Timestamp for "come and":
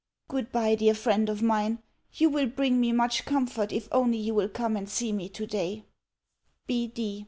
4.49-4.89